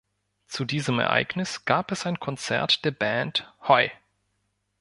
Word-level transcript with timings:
Zu 0.47 0.65
diesem 0.65 0.97
Ereignis 0.97 1.63
gab 1.65 1.91
es 1.91 2.07
ein 2.07 2.19
Konzert 2.19 2.83
der 2.85 2.89
Band 2.89 3.53
"Hoi! 3.67 3.91